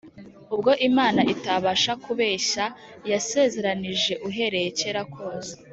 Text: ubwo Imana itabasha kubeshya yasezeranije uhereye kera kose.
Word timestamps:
ubwo 0.53 0.71
Imana 0.89 1.21
itabasha 1.33 1.91
kubeshya 2.05 2.65
yasezeranije 3.11 4.13
uhereye 4.27 4.69
kera 4.79 5.03
kose. 5.15 5.53